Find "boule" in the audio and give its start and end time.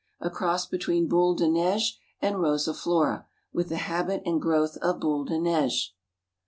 1.07-1.35, 4.99-5.25